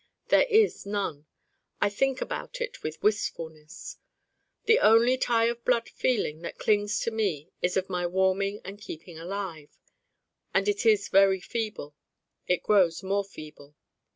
[0.29, 1.27] There is none.
[1.79, 3.97] I think about it with wistfulness.
[4.65, 8.81] The only tie of blood feeling that clings to me is of my warming and
[8.81, 9.77] keeping alive.
[10.55, 11.95] And it is very feeble.
[12.47, 13.75] It grows more feeble.